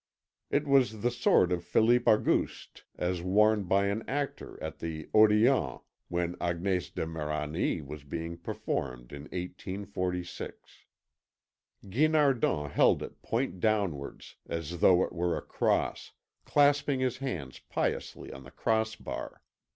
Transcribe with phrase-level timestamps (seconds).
[0.49, 5.83] It was the sword of Philippe Auguste as worn by an actor at the Odéon
[6.07, 10.85] when Agnès de Méranie was being performed in 1846.
[11.87, 16.13] Guinardon held it point downwards, as though it were a cross,
[16.45, 19.43] clasping his hands piously on the cross bar.